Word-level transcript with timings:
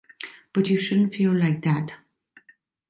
But 0.51 0.67
you 0.67 0.79
shouldn’t 0.79 1.13
feel 1.13 1.31
like 1.31 1.61
that. 1.61 1.97